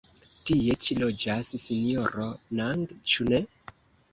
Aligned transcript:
Tie 0.45 0.77
ĉi 0.85 0.95
loĝas 1.01 1.51
Sinjoro 1.65 2.31
Nang, 2.61 2.83
ĉu 3.13 3.29
ne? 3.31 3.45